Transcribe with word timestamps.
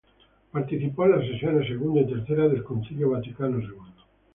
Participó 0.51 1.05
en 1.05 1.11
la 1.11 1.21
sesiones 1.23 1.67
segunda 1.67 2.01
y 2.01 2.07
tercera 2.07 2.49
del 2.49 2.63
Concilio 2.63 3.11
Vaticano 3.11 3.61
Segundo. 3.61 4.01